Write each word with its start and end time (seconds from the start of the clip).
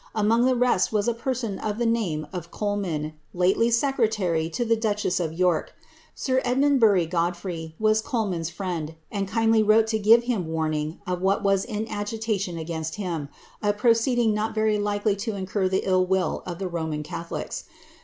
Among 0.15 0.45
the 0.45 0.55
rest 0.55 0.91
was 0.91 1.07
a 1.07 1.13
person 1.13 1.59
of 1.59 1.77
the 1.77 1.85
name 1.85 2.25
of 2.33 2.49
Coleman, 2.49 3.13
lately 3.35 3.69
secretary 3.69 4.49
to 4.49 4.65
the 4.65 4.75
duchen 4.75 5.11
of 5.23 5.31
York 5.31 5.73
Sir 6.15 6.41
Edmundbury 6.43 7.05
Godfrey 7.07 7.75
was 7.77 8.01
Coleroan^s 8.01 8.49
friend, 8.49 8.95
and 9.11 9.27
kindly 9.27 9.61
wrote 9.61 9.85
to 9.85 9.99
give 9.99 10.23
him 10.23 10.47
warning 10.47 10.99
of 11.05 11.21
what 11.21 11.43
was 11.43 11.63
in 11.63 11.87
agitation 11.87 12.57
against 12.57 12.95
him— 12.95 13.29
a 13.61 13.73
proceeding 13.73 14.33
not 14.33 14.55
very 14.55 14.79
likely 14.79 15.15
to 15.17 15.35
incur 15.35 15.69
the 15.69 15.87
ill 15.87 16.07
will 16.07 16.41
of 16.47 16.57
the 16.57 16.67
Roman 16.67 17.03
catholica. 17.03 17.63